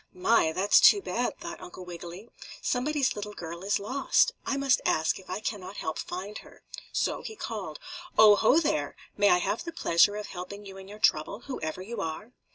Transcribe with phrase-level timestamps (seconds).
[0.15, 0.51] "My!
[0.51, 2.27] That's too bad," thought Uncle Wiggily.
[2.59, 4.31] "Somebody's little girl is lost.
[4.47, 7.79] I must ask if I cannot help find her." So he called:
[8.17, 8.95] "Oh, ho, there!
[9.15, 12.31] May I have the pleasure of helping you in your trouble, whoever you are?"